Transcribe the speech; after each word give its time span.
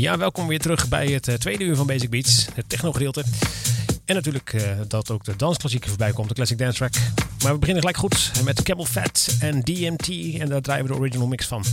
Ja, 0.00 0.18
welkom 0.18 0.46
weer 0.46 0.58
terug 0.58 0.88
bij 0.88 1.06
het 1.06 1.28
eh, 1.28 1.34
tweede 1.34 1.64
uur 1.64 1.76
van 1.76 1.86
Basic 1.86 2.10
Beats, 2.10 2.46
het 2.54 2.68
techno-gedeelte. 2.68 3.24
En 4.04 4.14
natuurlijk 4.14 4.52
uh, 4.52 4.62
dat 4.88 5.10
ook 5.10 5.24
de 5.24 5.36
dansklassieker 5.36 5.88
voorbij 5.88 6.12
komt, 6.12 6.28
de 6.28 6.34
Classic 6.34 6.58
Dance 6.58 6.76
Track. 6.76 6.92
Maar 7.42 7.52
we 7.52 7.58
beginnen 7.58 7.82
gelijk 7.82 7.96
goed 7.96 8.32
met 8.44 8.62
Camel 8.62 8.84
Fat 8.84 9.36
en 9.40 9.60
DMT 9.60 10.08
en 10.38 10.48
daar 10.48 10.60
draaien 10.60 10.86
we 10.86 10.92
de 10.92 10.98
original 10.98 11.26
mix 11.26 11.46
van. 11.46 11.64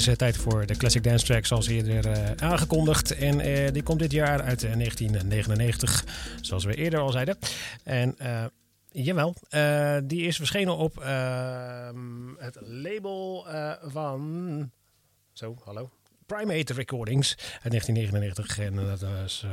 Is 0.00 0.08
uh, 0.08 0.14
tijd 0.14 0.36
voor 0.36 0.66
de 0.66 0.76
Classic 0.76 1.02
Dance 1.02 1.24
Track 1.24 1.46
zoals 1.46 1.68
eerder 1.68 2.06
uh, 2.06 2.30
aangekondigd. 2.36 3.10
En 3.10 3.46
uh, 3.46 3.68
die 3.72 3.82
komt 3.82 3.98
dit 3.98 4.12
jaar 4.12 4.42
uit 4.42 4.60
1999, 4.60 6.04
zoals 6.40 6.64
we 6.64 6.74
eerder 6.74 7.00
al 7.00 7.10
zeiden. 7.10 7.38
En 7.84 8.16
jawel, 8.90 9.34
die 10.04 10.26
is 10.26 10.36
verschenen 10.36 10.76
op 10.76 10.94
het 12.38 12.58
label 12.60 13.46
van... 13.82 14.70
Zo, 15.32 15.56
hallo. 15.64 15.90
Primate 16.36 16.72
Recordings 16.72 17.36
uit 17.62 17.70
1999. 17.70 18.58
En 18.58 18.74
dat 18.74 19.00
was 19.00 19.44
uh, 19.44 19.50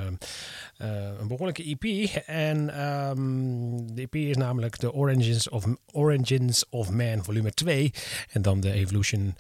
uh, 0.88 1.20
een 1.20 1.28
behoorlijke 1.28 1.64
EP. 1.64 2.10
En 2.26 2.86
um, 2.88 3.96
de 3.96 4.02
EP 4.02 4.16
is 4.16 4.36
namelijk 4.36 4.80
de 4.80 4.94
Origins 4.94 5.50
of, 5.50 5.66
Origins 5.92 6.70
of 6.70 6.90
Man 6.90 7.24
volume 7.24 7.52
2. 7.52 7.92
En 8.32 8.42
dan 8.42 8.60
de 8.60 8.72
Evolution 8.72 9.36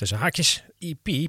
tussen 0.00 0.18
haakjes 0.18 0.62
EP. 0.78 1.28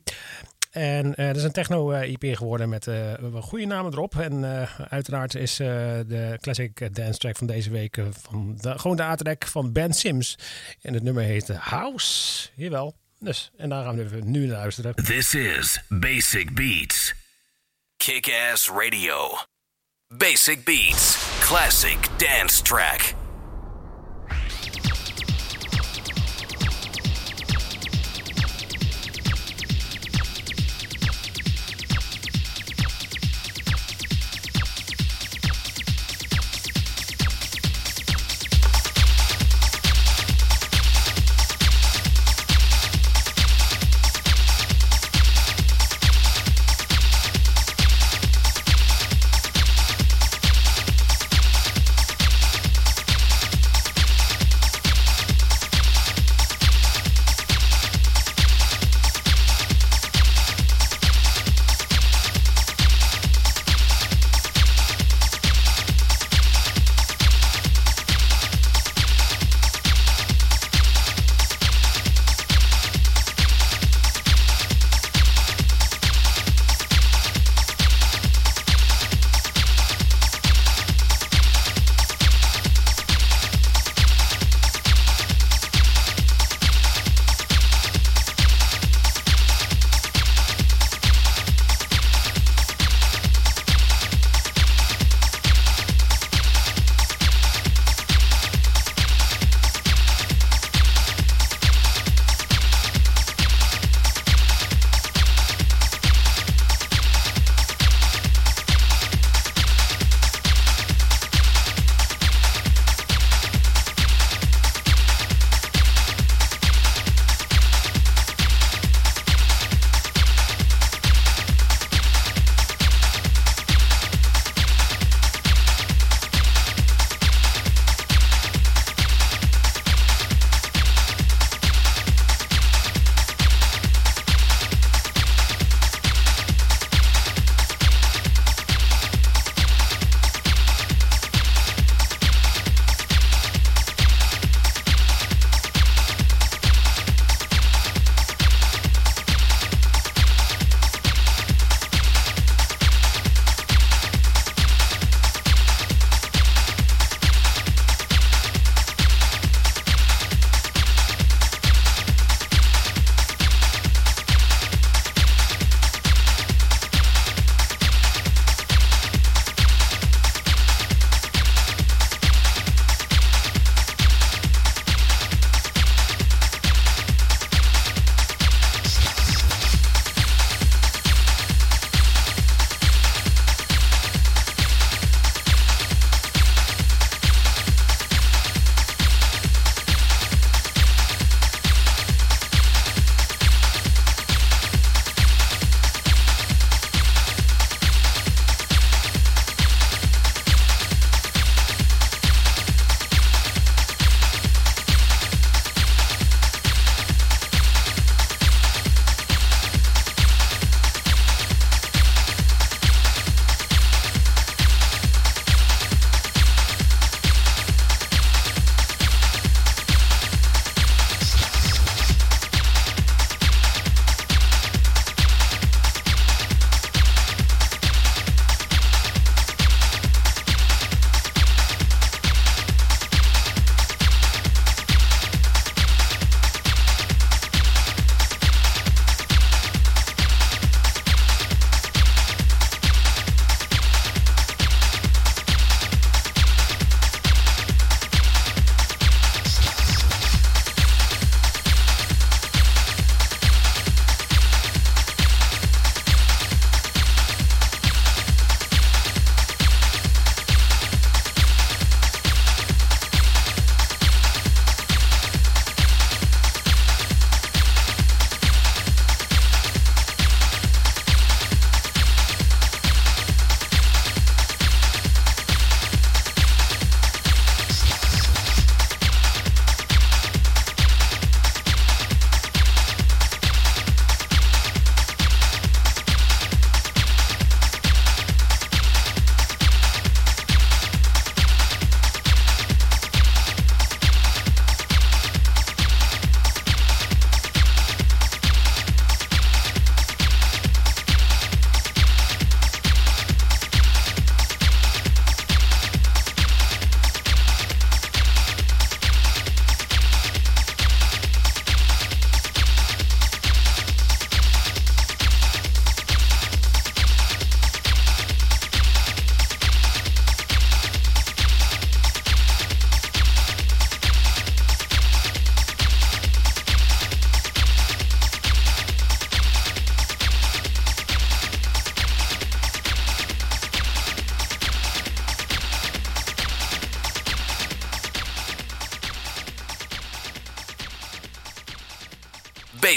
En 0.72 1.06
uh, 1.06 1.28
dat 1.28 1.36
is 1.36 1.44
een 1.44 1.52
techno-EP 1.52 2.24
geworden 2.24 2.70
met 2.70 2.88
uh, 2.88 3.14
goede 3.34 3.66
namen 3.66 3.92
erop. 3.92 4.16
En 4.16 4.46
uiteraard 4.90 5.36
is 5.36 5.56
de 5.56 6.38
classic 6.42 6.96
dance 6.96 7.20
track 7.20 7.38
van 7.38 7.48
deze 7.48 7.70
week 7.70 7.98
van 8.22 8.58
gewoon 8.62 8.98
de 8.98 9.04
A-track 9.04 9.48
van 9.48 9.72
Ben 9.72 9.94
Sims. 9.94 10.38
En 10.82 10.94
het 10.94 11.04
nummer 11.04 11.24
heet 11.24 11.48
House. 11.48 12.50
Jawel. 12.56 12.96
Dus, 13.20 13.52
en 13.58 13.70
daar 13.70 13.84
gaan 13.84 13.96
we 13.96 14.04
even 14.04 14.32
nu 14.32 14.46
naar 14.46 14.58
luisteren. 14.58 14.96
This 14.96 15.36
is 15.36 15.82
Basic 15.90 16.56
Beats. 16.56 17.14
Kick-ass 17.98 18.70
radio. 18.70 19.38
Basic 20.08 20.64
Beats. 20.64 21.18
Classic 21.40 22.00
dance 22.18 22.62
track. 22.62 23.21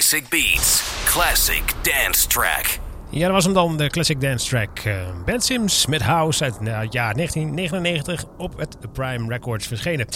Basic 0.04 0.28
Beats. 0.28 0.82
Classic 1.04 1.62
Dance 1.82 2.26
Track. 2.26 2.78
Ja, 3.10 3.24
dat 3.24 3.32
was 3.32 3.44
hem 3.44 3.54
dan, 3.54 3.76
de 3.76 3.88
Classic 3.88 4.20
Dance 4.20 4.48
Track. 4.48 4.84
Uh, 4.84 4.94
ben 5.24 5.40
Sims 5.40 5.86
met 5.86 6.02
House 6.02 6.44
uit 6.44 6.60
nou, 6.60 6.86
jaar 6.90 7.14
1999 7.14 8.24
op 8.38 8.58
het 8.58 8.92
Prime 8.92 9.28
Records 9.28 9.66
verschenen. 9.66 10.06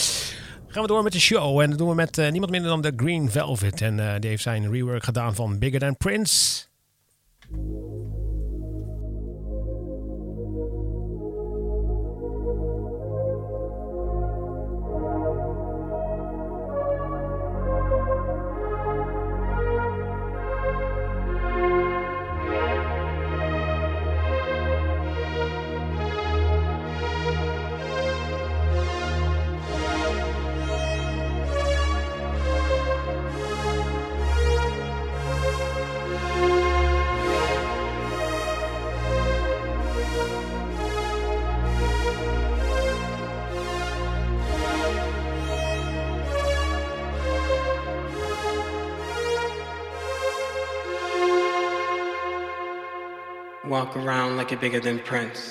Gaan 0.67 0.83
we 0.83 0.89
door 0.89 1.03
met 1.03 1.13
de 1.13 1.21
show 1.21 1.61
en 1.61 1.69
dat 1.69 1.79
doen 1.79 1.89
we 1.89 1.95
met 1.95 2.19
uh, 2.19 2.31
niemand 2.31 2.51
minder 2.51 2.71
dan 2.71 2.81
de 2.81 2.93
Green 2.97 3.31
Velvet. 3.31 3.81
En 3.81 3.99
uh, 3.99 4.13
die 4.19 4.31
heeft 4.31 4.43
zijn 4.43 4.71
rework 4.71 5.05
gedaan 5.05 5.35
van 5.35 5.59
Bigger 5.59 5.81
Than 5.81 5.97
Prince. 5.97 6.58
Walk 53.89 53.97
around 53.97 54.37
like 54.37 54.51
you're 54.51 54.61
bigger 54.61 54.81
than 54.81 54.99
Prince. 54.99 55.51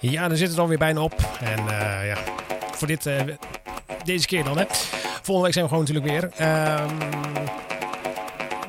Ja, 0.00 0.28
dan 0.28 0.36
zit 0.36 0.48
het 0.48 0.58
alweer 0.58 0.78
bijna 0.78 1.00
op. 1.00 1.14
En 1.40 1.58
uh, 1.58 2.06
ja, 2.06 2.16
voor 2.72 2.86
dit, 2.86 3.06
uh, 3.06 3.14
deze 4.04 4.26
keer 4.26 4.44
dan, 4.44 4.58
hè. 4.58 4.64
Volgende 5.22 5.42
week 5.42 5.52
zijn 5.52 5.64
we 5.64 5.70
gewoon 5.70 5.84
natuurlijk 5.84 6.06
weer. 6.06 6.22
Um, 6.24 6.98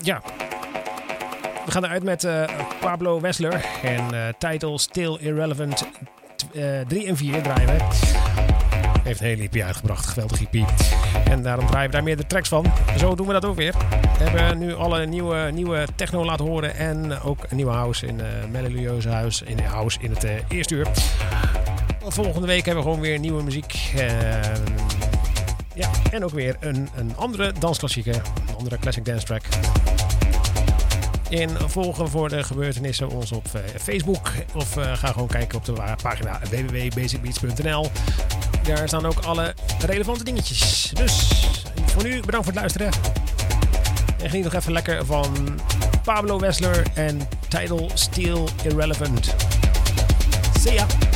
ja. 0.02 0.22
We 1.66 1.72
gaan 1.72 1.84
eruit 1.84 2.04
met 2.04 2.24
uh, 2.24 2.44
Pablo 2.80 3.20
Wessler. 3.20 3.66
En 3.84 4.36
title 4.38 4.78
Still 4.78 5.18
Irrelevant 5.20 5.88
3 6.88 7.06
en 7.06 7.18
4 7.18 7.42
draaien 7.42 7.68
we. 7.68 7.84
Heeft 9.04 9.22
een 9.22 9.28
hele 9.28 9.50
EP 9.52 9.62
uitgebracht. 9.62 10.08
Geweldig 10.08 10.42
EP. 10.42 10.66
En 11.26 11.44
daarom 11.44 11.66
draaien 11.66 11.90
we 11.90 11.96
daar 11.96 12.04
meer 12.04 12.18
de 12.18 12.28
tracks 12.28 12.50
van. 12.50 12.66
Zo 12.98 13.16
doen 13.16 13.28
we 13.28 13.34
dat 13.34 13.46
ook 13.46 13.56
weer. 13.56 13.74
We 14.18 14.24
hebben 14.24 14.58
nu 14.58 14.76
alle 14.76 15.06
nieuwe, 15.06 15.52
nieuwe 15.54 15.88
techno 15.96 16.26
laten 16.26 16.46
horen. 16.46 16.76
En 16.76 17.22
ook 17.22 17.46
een 17.50 17.56
nieuwe 17.56 17.72
house 17.72 18.08
in 18.08 18.20
uh, 18.20 18.26
melodieuze 18.52 19.10
house 19.10 19.46
in, 19.46 19.60
house 19.60 20.00
in 20.02 20.10
het 20.10 20.28
eerste 20.48 20.76
uur. 20.76 20.88
Volgende 22.12 22.48
week 22.48 22.66
hebben 22.66 22.84
we 22.84 22.90
gewoon 22.90 23.04
weer 23.04 23.20
nieuwe 23.20 23.44
muziek. 23.44 23.92
Uh, 23.96 24.02
ja, 25.74 25.90
en 26.12 26.24
ook 26.24 26.32
weer 26.32 26.56
een, 26.60 26.90
een 26.96 27.12
andere 27.16 27.54
dansklassieker. 27.60 28.16
Een 28.16 28.56
andere 28.58 28.78
classic 28.78 29.06
dance 29.06 29.26
track. 29.26 29.44
En 31.30 31.70
volgen 31.70 32.10
voor 32.10 32.30
de 32.30 32.44
gebeurtenissen 32.44 33.10
ons 33.10 33.32
op 33.32 33.48
Facebook. 33.82 34.32
Of 34.54 34.74
ga 34.74 35.12
gewoon 35.12 35.28
kijken 35.28 35.58
op 35.58 35.66
de 35.66 35.74
pagina 36.02 36.40
www.basicbeats.nl. 36.50 37.92
Daar 38.64 38.88
staan 38.88 39.06
ook 39.06 39.20
alle 39.20 39.54
relevante 39.86 40.24
dingetjes. 40.24 40.92
Dus 40.94 41.28
voor 41.86 42.04
nu 42.04 42.20
bedankt 42.20 42.46
voor 42.46 42.54
het 42.54 42.56
luisteren. 42.56 42.92
En 44.22 44.30
geniet 44.30 44.44
nog 44.44 44.54
even 44.54 44.72
lekker 44.72 45.06
van 45.06 45.60
Pablo 46.04 46.40
Wessler 46.40 46.84
en 46.94 47.22
Tidal 47.48 47.92
Steel 47.94 48.50
Irrelevant. 48.64 49.36
See 50.60 50.74
ya! 50.74 51.09